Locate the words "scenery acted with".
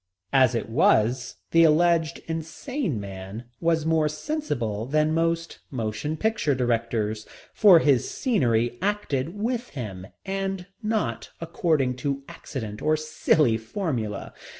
8.09-9.69